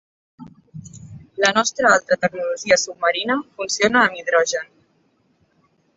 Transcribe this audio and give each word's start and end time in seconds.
La 1.43 1.51
nostra 1.57 1.91
altra 1.97 2.17
tecnologia 2.25 2.79
submarina 2.85 3.39
funciona 3.61 4.03
amb 4.07 4.19
hidrogen. 4.23 4.71